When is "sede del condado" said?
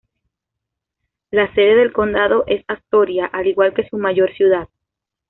1.53-2.43